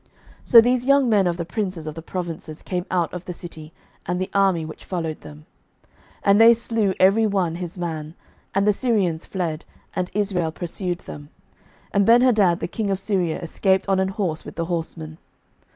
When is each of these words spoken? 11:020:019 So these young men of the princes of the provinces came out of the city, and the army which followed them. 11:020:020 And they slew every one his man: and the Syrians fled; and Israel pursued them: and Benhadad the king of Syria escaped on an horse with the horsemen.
11:020:019 0.01 0.09
So 0.45 0.61
these 0.61 0.85
young 0.87 1.09
men 1.09 1.27
of 1.27 1.37
the 1.37 1.45
princes 1.45 1.85
of 1.85 1.93
the 1.93 2.01
provinces 2.01 2.63
came 2.63 2.87
out 2.89 3.13
of 3.13 3.25
the 3.25 3.33
city, 3.33 3.71
and 4.07 4.19
the 4.19 4.31
army 4.33 4.65
which 4.65 4.83
followed 4.83 5.21
them. 5.21 5.45
11:020:020 5.85 5.95
And 6.23 6.41
they 6.41 6.53
slew 6.55 6.93
every 6.99 7.27
one 7.27 7.53
his 7.57 7.77
man: 7.77 8.15
and 8.55 8.65
the 8.67 8.73
Syrians 8.73 9.27
fled; 9.27 9.63
and 9.95 10.09
Israel 10.15 10.51
pursued 10.51 11.01
them: 11.01 11.29
and 11.93 12.07
Benhadad 12.07 12.61
the 12.61 12.67
king 12.67 12.89
of 12.89 12.97
Syria 12.97 13.39
escaped 13.41 13.87
on 13.87 13.99
an 13.99 14.07
horse 14.07 14.43
with 14.43 14.55
the 14.55 14.65
horsemen. 14.65 15.19